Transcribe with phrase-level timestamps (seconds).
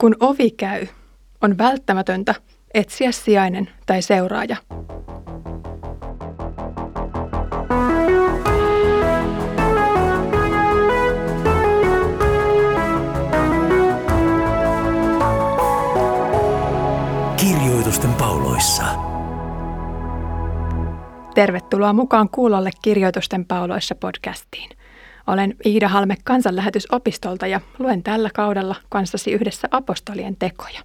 [0.00, 0.86] Kun ovi käy,
[1.40, 2.34] on välttämätöntä
[2.74, 4.56] etsiä sijainen tai seuraaja.
[17.36, 18.84] Kirjoitusten pauloissa.
[21.34, 24.79] Tervetuloa mukaan kuulolle Kirjoitusten pauloissa podcastiin.
[25.30, 30.80] Olen Iida Halme kansanlähetysopistolta ja luen tällä kaudella kanssasi yhdessä apostolien tekoja.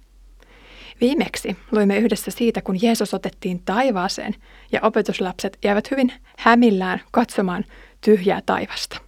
[1.00, 4.34] Viimeksi luimme yhdessä siitä, kun Jeesus otettiin taivaaseen
[4.72, 7.64] ja opetuslapset jäivät hyvin hämillään katsomaan
[8.00, 8.98] tyhjää taivasta.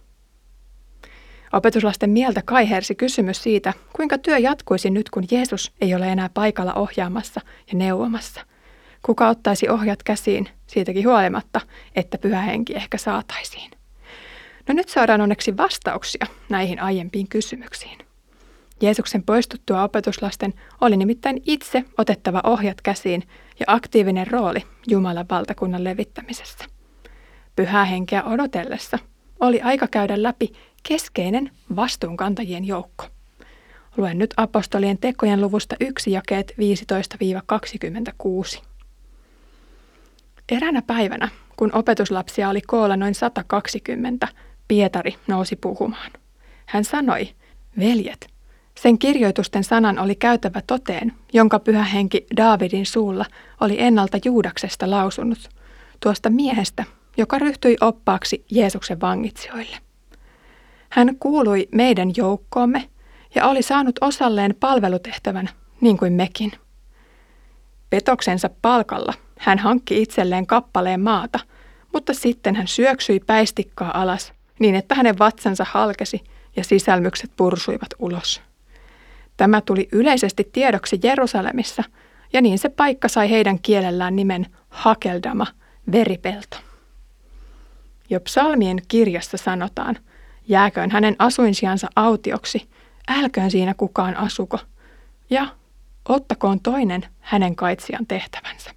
[1.53, 6.73] Opetuslasten mieltä kaihersi kysymys siitä, kuinka työ jatkuisi nyt, kun Jeesus ei ole enää paikalla
[6.73, 8.41] ohjaamassa ja neuvomassa.
[9.01, 11.61] Kuka ottaisi ohjat käsiin siitäkin huolimatta,
[11.95, 13.78] että pyhä henki ehkä saataisiin.
[14.69, 17.97] No nyt saadaan onneksi vastauksia näihin aiempiin kysymyksiin.
[18.81, 23.23] Jeesuksen poistuttua opetuslasten oli nimittäin itse otettava ohjat käsiin
[23.59, 26.65] ja aktiivinen rooli Jumalan valtakunnan levittämisessä.
[27.55, 28.99] Pyhää henkeä odotellessa
[29.39, 30.51] oli aika käydä läpi
[30.87, 33.05] keskeinen vastuunkantajien joukko.
[33.97, 36.53] Luen nyt apostolien tekojen luvusta 1 jakeet
[38.57, 38.61] 15-26.
[40.51, 44.27] Eräänä päivänä, kun opetuslapsia oli koolla noin 120,
[44.69, 46.11] Pietari nousi puhumaan.
[46.65, 47.29] Hän sanoi,
[47.79, 48.27] veljet,
[48.75, 53.25] sen kirjoitusten sanan oli käytävä toteen, jonka pyhä henki Daavidin suulla
[53.61, 55.49] oli ennalta Juudaksesta lausunut,
[55.99, 56.83] tuosta miehestä,
[57.17, 59.77] joka ryhtyi oppaaksi Jeesuksen vangitsijoille.
[60.89, 62.89] Hän kuului meidän joukkoomme
[63.35, 65.49] ja oli saanut osalleen palvelutehtävän,
[65.81, 66.51] niin kuin mekin.
[67.89, 71.39] Petoksensa palkalla hän hankki itselleen kappaleen maata,
[71.93, 76.23] mutta sitten hän syöksyi päistikkaa alas niin että hänen vatsansa halkesi
[76.55, 78.41] ja sisälmykset pursuivat ulos.
[79.37, 81.83] Tämä tuli yleisesti tiedoksi Jerusalemissa,
[82.33, 85.47] ja niin se paikka sai heidän kielellään nimen Hakeldama,
[85.91, 86.57] veripelto.
[88.09, 89.97] Jo psalmien kirjassa sanotaan,
[90.47, 92.69] jääköön hänen asuinsiansa autioksi,
[93.07, 94.59] älköön siinä kukaan asuko,
[95.29, 95.47] ja
[96.09, 98.71] ottakoon toinen hänen kaitsijan tehtävänsä.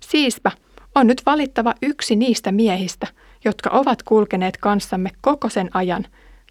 [0.00, 0.50] Siispä
[0.94, 3.06] on nyt valittava yksi niistä miehistä,
[3.44, 6.06] jotka ovat kulkeneet kanssamme koko sen ajan,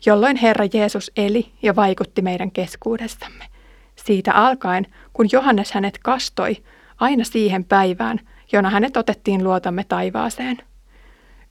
[0.06, 3.46] jolloin Herra Jeesus eli ja vaikutti meidän keskuudessamme.
[3.96, 6.58] Siitä alkaen, kun Johannes hänet kastoi,
[7.00, 8.20] aina siihen päivään,
[8.52, 10.58] jona hänet otettiin luotamme taivaaseen.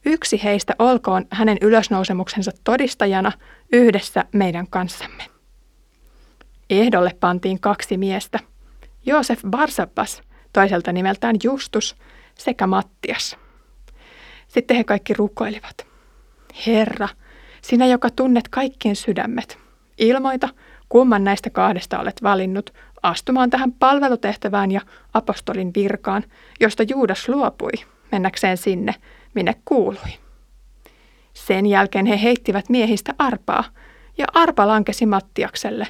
[0.07, 3.33] Yksi heistä olkoon hänen ylösnousemuksensa todistajana
[3.73, 5.25] yhdessä meidän kanssamme.
[6.71, 8.39] Ehdolle pantiin kaksi miestä,
[9.07, 11.97] Joosef Barsabas, toiselta nimeltään Justus,
[12.35, 13.37] sekä Mattias.
[14.49, 15.87] Sitten he kaikki rukoilivat.
[16.67, 17.09] Herra,
[17.62, 19.59] sinä joka tunnet kaikkien sydämet,
[19.99, 20.49] ilmoita,
[20.89, 24.81] kumman näistä kahdesta olet valinnut astumaan tähän palvelutehtävään ja
[25.15, 26.25] apostolin virkaan,
[26.61, 27.73] josta Juudas luopui
[28.12, 28.95] mennäkseen sinne,
[29.34, 30.12] minne kuului.
[31.34, 33.65] Sen jälkeen he heittivät miehistä arpaa,
[34.19, 35.87] ja arpa lankesi Mattiakselle.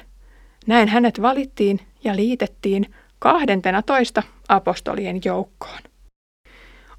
[0.67, 5.79] Näin hänet valittiin ja liitettiin kahdentena toista apostolien joukkoon.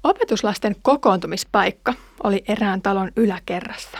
[0.03, 1.93] Opetuslasten kokoontumispaikka
[2.23, 3.97] oli erään talon yläkerrassa.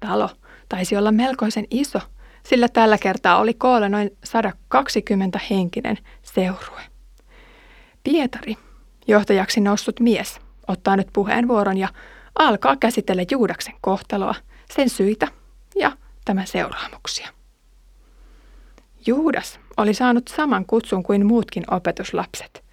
[0.00, 0.30] Talo
[0.68, 1.98] taisi olla melkoisen iso,
[2.42, 6.80] sillä tällä kertaa oli koolla noin 120 henkinen seurue.
[8.04, 8.56] Pietari,
[9.06, 11.88] johtajaksi noussut mies, ottaa nyt puheenvuoron ja
[12.38, 14.34] alkaa käsitellä Juudaksen kohtaloa,
[14.74, 15.28] sen syitä
[15.76, 15.92] ja
[16.24, 17.28] tämän seuraamuksia.
[19.06, 22.63] Juudas oli saanut saman kutsun kuin muutkin opetuslapset.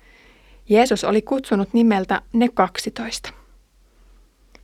[0.69, 3.33] Jeesus oli kutsunut nimeltä ne kaksitoista.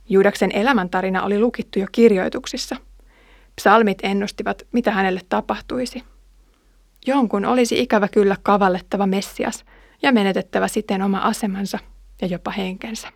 [0.08, 2.76] Juudaksen elämäntarina oli lukittu jo kirjoituksissa.
[3.56, 6.04] Psalmit ennustivat, mitä hänelle tapahtuisi.
[7.06, 9.64] Jonkun olisi ikävä kyllä kavallettava Messias
[10.02, 11.78] ja menetettävä siten oma asemansa
[12.22, 13.08] ja jopa henkensä.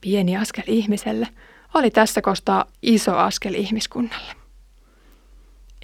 [0.00, 1.28] Pieni askel ihmiselle
[1.74, 4.41] oli tässä kostaa iso askel ihmiskunnalle.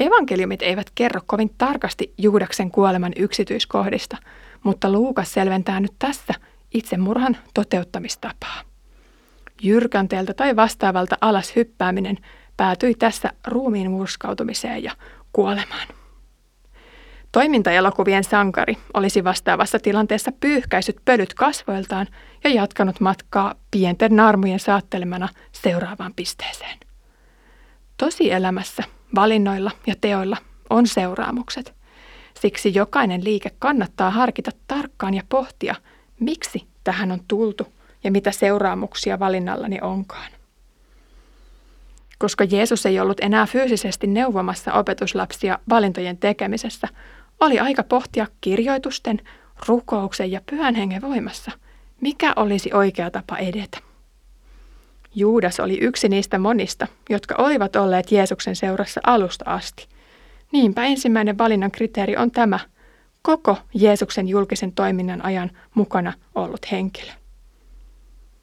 [0.01, 4.17] Evankeliumit eivät kerro kovin tarkasti Juudaksen kuoleman yksityiskohdista–
[4.63, 6.35] mutta Luukas selventää nyt tässä
[6.75, 8.63] itsemurhan toteuttamistapaa.
[9.63, 12.19] Jyrkänteeltä tai vastaavalta alas hyppääminen
[12.57, 14.93] päätyi tässä ruumiin murskautumiseen ja
[15.33, 15.89] kuolemaan.
[17.33, 22.07] Toimintaelokuvien sankari olisi vastaavassa tilanteessa pyyhkäisyt pölyt kasvoiltaan
[22.45, 26.79] ja jatkanut matkaa pienten narmujen saattelemana seuraavaan pisteeseen.
[27.97, 28.83] Tosielämässä,
[29.15, 30.37] valinnoilla ja teoilla
[30.71, 31.75] on seuraamukset.
[32.41, 35.75] Siksi jokainen liike kannattaa harkita tarkkaan ja pohtia,
[36.21, 37.67] miksi tähän on tultu
[38.05, 40.31] ja mitä seuraamuksia valinnallani onkaan.
[42.19, 46.89] Koska Jeesus ei ollut enää fyysisesti neuvomassa opetuslapsia valintojen tekemisessä,
[47.41, 49.21] oli aika pohtia kirjoitusten,
[49.67, 51.51] rukouksen ja pyhän hengen voimassa,
[52.01, 53.88] mikä olisi oikea tapa edetä.
[55.15, 59.89] Juudas oli yksi niistä monista, jotka olivat olleet Jeesuksen seurassa alusta asti.
[60.53, 62.59] Niinpä ensimmäinen valinnan kriteeri on tämä,
[63.23, 67.13] koko Jeesuksen julkisen toiminnan ajan mukana ollut henkilö.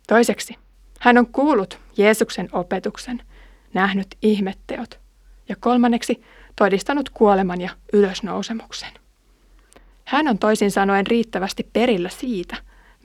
[0.08, 0.56] Toiseksi,
[1.00, 3.22] hän on kuullut Jeesuksen opetuksen,
[3.74, 5.00] nähnyt ihmetteot
[5.50, 6.24] ja kolmanneksi
[6.56, 8.92] todistanut kuoleman ja ylösnousemuksen.
[10.06, 12.56] Hän on toisin sanoen riittävästi perillä siitä,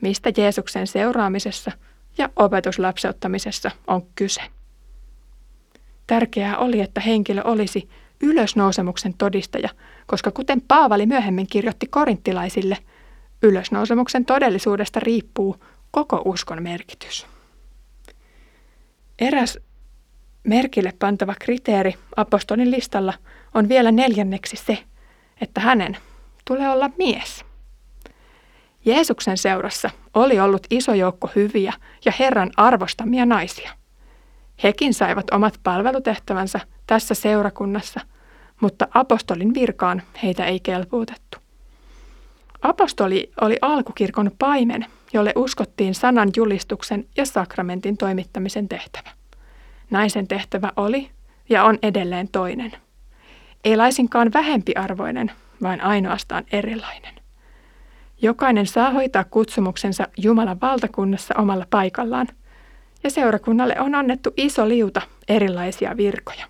[0.01, 1.71] mistä Jeesuksen seuraamisessa
[2.17, 4.41] ja opetuslapseuttamisessa on kyse.
[6.07, 7.89] Tärkeää oli, että henkilö olisi
[8.21, 9.69] ylösnousemuksen todistaja,
[10.07, 12.77] koska kuten Paavali myöhemmin kirjoitti korinttilaisille,
[13.43, 15.55] ylösnousemuksen todellisuudesta riippuu
[15.91, 17.27] koko uskon merkitys.
[19.19, 19.59] Eräs
[20.43, 23.13] merkille pantava kriteeri apostolin listalla
[23.53, 24.77] on vielä neljänneksi se,
[25.41, 25.97] että hänen
[26.45, 27.45] tulee olla mies.
[28.85, 31.73] Jeesuksen seurassa oli ollut iso joukko hyviä
[32.05, 33.71] ja Herran arvostamia naisia.
[34.63, 37.99] Hekin saivat omat palvelutehtävänsä tässä seurakunnassa,
[38.61, 41.37] mutta apostolin virkaan heitä ei kelpuutettu.
[42.61, 49.09] Apostoli oli alkukirkon paimen, jolle uskottiin sanan julistuksen ja sakramentin toimittamisen tehtävä.
[49.89, 51.09] Naisen tehtävä oli
[51.49, 52.71] ja on edelleen toinen.
[53.63, 55.31] Ei laisinkaan vähempiarvoinen,
[55.61, 57.20] vaan ainoastaan erilainen.
[58.21, 62.27] Jokainen saa hoitaa kutsumuksensa Jumalan valtakunnassa omalla paikallaan,
[63.03, 66.45] ja seurakunnalle on annettu iso liuta erilaisia virkoja.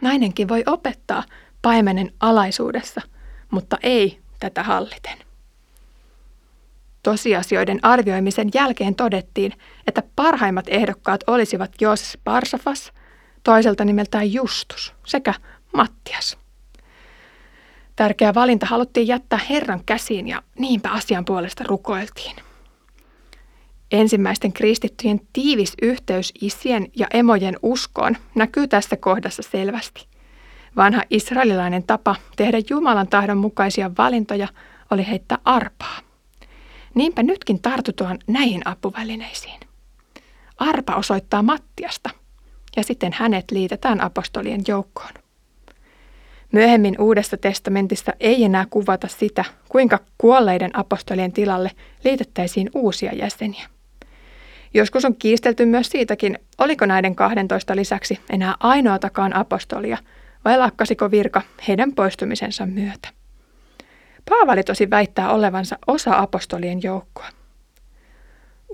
[0.00, 1.22] Nainenkin voi opettaa
[1.62, 3.00] paimenen alaisuudessa,
[3.50, 5.18] mutta ei tätä halliten.
[7.02, 9.52] Tosiasioiden arvioimisen jälkeen todettiin,
[9.86, 12.92] että parhaimmat ehdokkaat olisivat Jooses Barsafas,
[13.42, 15.34] toiselta nimeltään Justus sekä
[15.76, 16.43] Mattias.
[17.96, 22.36] Tärkeä valinta haluttiin jättää Herran käsiin ja niinpä asian puolesta rukoiltiin.
[23.92, 30.06] Ensimmäisten kristittyjen tiivis yhteys isien ja emojen uskoon näkyy tässä kohdassa selvästi.
[30.76, 34.48] Vanha israelilainen tapa tehdä Jumalan tahdon mukaisia valintoja
[34.90, 35.98] oli heittää arpaa.
[36.94, 39.60] Niinpä nytkin tartutaan näihin apuvälineisiin.
[40.58, 42.10] Arpa osoittaa Mattiasta
[42.76, 45.23] ja sitten hänet liitetään apostolien joukkoon.
[46.54, 51.70] Myöhemmin Uudessa testamentissa ei enää kuvata sitä, kuinka kuolleiden apostolien tilalle
[52.04, 53.66] liitettäisiin uusia jäseniä.
[54.74, 59.98] Joskus on kiistelty myös siitäkin, oliko näiden 12 lisäksi enää ainoatakaan apostolia
[60.44, 63.08] vai lakkasiko virka heidän poistumisensa myötä.
[64.30, 67.28] Paavali tosi väittää olevansa osa apostolien joukkoa.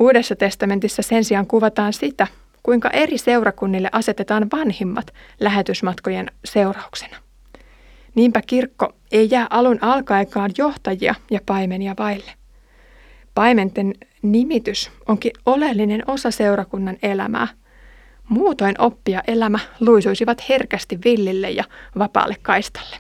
[0.00, 2.27] Uudessa testamentissa sen sijaan kuvataan sitä,
[2.62, 7.17] kuinka eri seurakunnille asetetaan vanhimmat lähetysmatkojen seurauksena.
[8.14, 12.32] Niinpä kirkko ei jää alun alkaekaan johtajia ja paimenia vaille.
[13.34, 17.48] Paimenten nimitys onkin oleellinen osa seurakunnan elämää.
[18.28, 21.64] Muutoin oppia elämä luisuisivat herkästi villille ja
[21.98, 22.96] vapaalle kaistalle.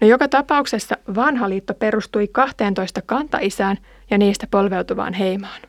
[0.00, 3.76] No joka tapauksessa vanha liitto perustui 12 kantaisään
[4.10, 5.60] ja niistä polveutuvaan heimaan.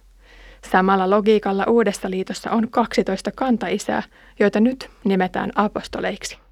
[0.72, 4.04] Samalla logiikalla uudessa liitossa on 12 kantaisää,
[4.40, 6.43] joita nyt nimetään apostoleiksi.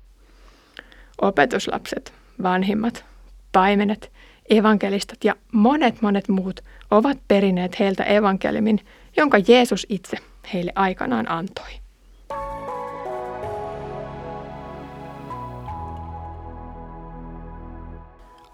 [1.21, 2.13] Opetuslapset,
[2.43, 3.05] vanhimmat,
[3.51, 4.11] paimenet,
[4.49, 6.59] evankelistat ja monet monet muut
[6.91, 8.79] ovat perineet heiltä evankeliumin,
[9.17, 10.17] jonka Jeesus itse
[10.53, 11.69] heille aikanaan antoi.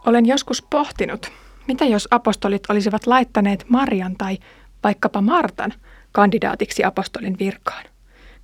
[0.06, 1.32] Olen joskus pohtinut,
[1.68, 4.38] mitä jos apostolit olisivat laittaneet Marian tai
[4.84, 5.74] vaikkapa Martan
[6.12, 7.84] kandidaatiksi apostolin virkaan?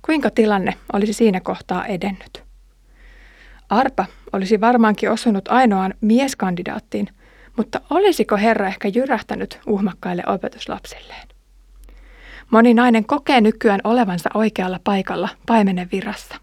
[0.02, 2.43] Kuinka tilanne olisi siinä kohtaa edennyt?
[3.74, 7.08] Arpa olisi varmaankin osunut ainoaan mieskandidaattiin,
[7.56, 11.28] mutta olisiko Herra ehkä jyrähtänyt uhmakkaille opetuslapsilleen?
[12.50, 16.34] Moni nainen kokee nykyään olevansa oikealla paikalla paimenen virassa.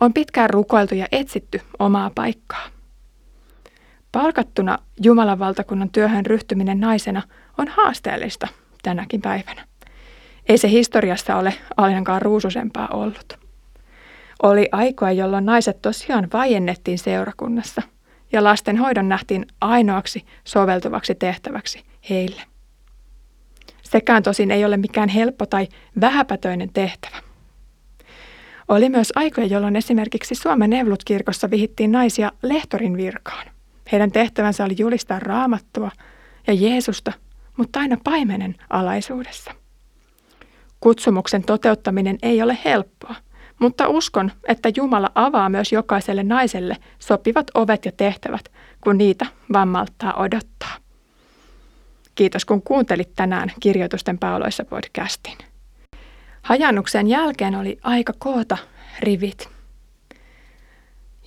[0.00, 2.66] On pitkään rukoiltu ja etsitty omaa paikkaa.
[4.12, 7.22] Palkattuna Jumalan valtakunnan työhön ryhtyminen naisena
[7.58, 8.48] on haasteellista
[8.82, 9.64] tänäkin päivänä.
[10.48, 13.43] Ei se historiassa ole ainakaan ruususempaa ollut.
[14.44, 17.82] Oli aikoja, jolloin naiset tosiaan vaiennettiin seurakunnassa
[18.32, 22.42] ja lastenhoidon nähtiin ainoaksi soveltuvaksi tehtäväksi heille.
[23.82, 25.68] Sekään tosin ei ole mikään helppo tai
[26.00, 27.16] vähäpätöinen tehtävä.
[28.68, 33.46] Oli myös aikoja, jolloin esimerkiksi Suomen Evlut-kirkossa vihittiin naisia lehtorin virkaan.
[33.92, 35.90] Heidän tehtävänsä oli julistaa raamattua
[36.46, 37.12] ja Jeesusta,
[37.56, 39.50] mutta aina paimenen alaisuudessa.
[40.80, 43.14] Kutsumuksen toteuttaminen ei ole helppoa,
[43.58, 49.68] Mutta uskon, että Jumala avaa myös jokaiselle naiselle sopivat ovet ja tehtävät, kun niitä vaan
[49.68, 50.76] malttaa odottaa.
[52.14, 55.38] Kiitos kun kuuntelit tänään Kirjoitusten pauloissa podcastin.
[56.42, 58.58] Hajannuksen jälkeen oli aika koota
[59.00, 59.48] rivit.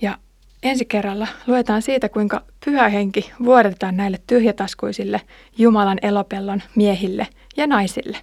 [0.00, 0.18] Ja
[0.62, 5.20] ensi kerralla luetaan siitä, kuinka pyhä henki vuodetaan näille tyhjätaskuisille
[5.58, 8.18] Jumalan elopellon miehille ja naisille.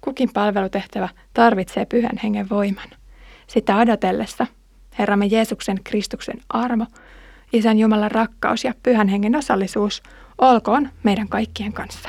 [0.00, 3.01] Kukin palvelutehtävä tarvitsee pyhän hengen voiman.
[3.52, 4.46] Sitä odotellessa
[4.98, 6.86] Herramme Jeesuksen Kristuksen armo,
[7.52, 10.02] Isän Jumalan rakkaus ja pyhän hengen osallisuus
[10.38, 12.08] olkoon meidän kaikkien kanssa.